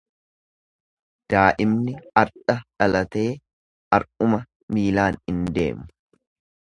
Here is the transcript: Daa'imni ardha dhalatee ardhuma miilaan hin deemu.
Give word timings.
Daa'imni 1.33 1.93
ardha 2.21 2.55
dhalatee 2.55 3.27
ardhuma 3.99 4.41
miilaan 4.79 5.21
hin 5.31 5.45
deemu. 5.59 5.87